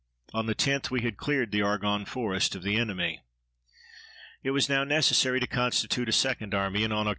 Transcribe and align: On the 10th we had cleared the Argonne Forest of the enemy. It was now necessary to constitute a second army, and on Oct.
On 0.33 0.47
the 0.47 0.55
10th 0.55 0.89
we 0.89 1.01
had 1.01 1.15
cleared 1.15 1.51
the 1.51 1.61
Argonne 1.61 2.05
Forest 2.05 2.55
of 2.55 2.63
the 2.63 2.75
enemy. 2.75 3.21
It 4.41 4.49
was 4.49 4.67
now 4.67 4.83
necessary 4.83 5.39
to 5.39 5.45
constitute 5.45 6.09
a 6.09 6.11
second 6.11 6.55
army, 6.55 6.83
and 6.83 6.91
on 6.91 7.05
Oct. 7.05 7.09